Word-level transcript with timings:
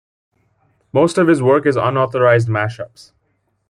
Most 0.93 1.19
of 1.19 1.27
his 1.27 1.43
work 1.43 1.67
is 1.67 1.75
unauthorized 1.75 2.47
mashups. 2.47 3.11